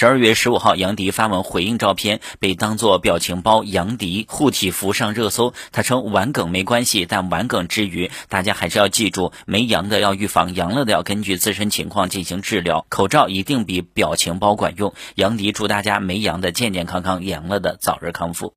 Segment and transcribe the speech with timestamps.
[0.00, 14.94] 十二月十五号杨迪发文回应照片被当做表情包杨迪护体符上热搜他称玩梗没关系但玩梗之余大家还是要记住没阳的要预防阳了的要根据自身情况进行治疗口罩一定比表情包管用。
[15.16, 18.48] 杨迪祝大家没阳的健健康康阳了的早日康复。